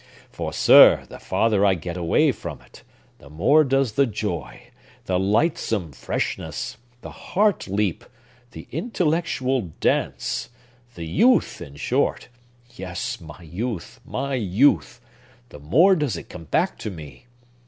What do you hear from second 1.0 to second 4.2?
the farther I get away from it, the more does the